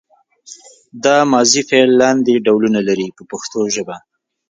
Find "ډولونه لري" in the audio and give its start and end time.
2.45-3.07